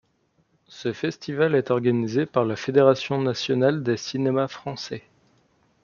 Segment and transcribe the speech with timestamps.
[0.65, 5.03] Ce festival est organisé par la Fédération nationale des cinémas français.